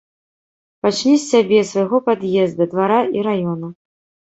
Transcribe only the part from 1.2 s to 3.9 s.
сябе, свайго пад'езда, двара і раёна.